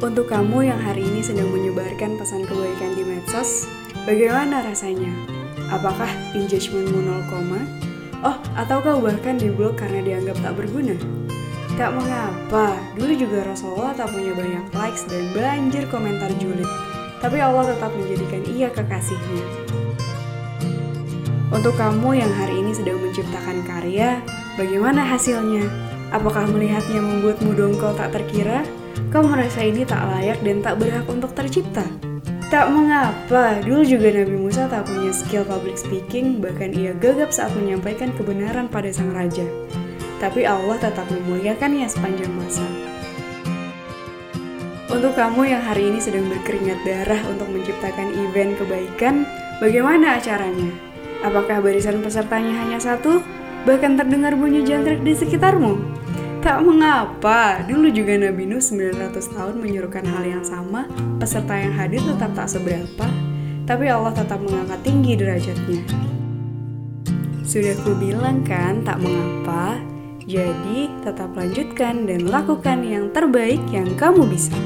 [0.00, 3.68] Untuk kamu yang hari ini sedang menyebarkan pesan kebaikan di medsos,
[4.08, 5.12] bagaimana rasanya?
[5.68, 10.96] Apakah engagementmu 0, oh atau kau bahkan diblok karena dianggap tak berguna?
[11.76, 16.68] Tak mengapa, dulu juga Rasulullah tak punya banyak likes dan banjir komentar julid,
[17.20, 19.44] tapi Allah tetap menjadikan ia kekasihnya.
[21.52, 24.24] Untuk kamu yang hari ini sedang menciptakan karya,
[24.56, 25.68] bagaimana hasilnya?
[26.08, 28.64] Apakah melihatnya membuatmu dongkol tak terkira?
[29.10, 31.82] Kau merasa ini tak layak dan tak berhak untuk tercipta?
[32.50, 37.54] Tak mengapa, dulu juga Nabi Musa tak punya skill public speaking, bahkan ia gagap saat
[37.54, 39.46] menyampaikan kebenaran pada sang raja.
[40.18, 42.66] Tapi Allah tetap memuliakannya sepanjang masa.
[44.90, 49.22] Untuk kamu yang hari ini sedang berkeringat darah untuk menciptakan event kebaikan,
[49.62, 50.74] bagaimana acaranya?
[51.22, 53.22] Apakah barisan pesertanya hanya satu?
[53.62, 55.78] Bahkan terdengar bunyi jangkrik di sekitarmu?
[56.40, 60.88] Tak mengapa, dulu juga Nabi Nuh 900 tahun menyuruhkan hal yang sama,
[61.20, 63.04] peserta yang hadir tetap tak seberapa,
[63.68, 65.84] tapi Allah tetap mengangkat tinggi derajatnya.
[67.44, 69.84] Sudah ku bilang kan, tak mengapa,
[70.24, 74.56] jadi tetap lanjutkan dan lakukan yang terbaik yang kamu bisa.